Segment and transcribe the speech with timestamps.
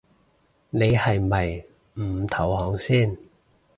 [0.71, 1.63] 你係咪
[2.03, 3.15] 唔投降先